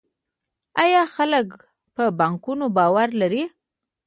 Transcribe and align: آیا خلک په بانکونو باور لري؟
آیا 0.83 1.03
خلک 1.15 1.47
په 1.95 2.03
بانکونو 2.19 2.65
باور 2.77 3.09
لري؟ 3.21 3.43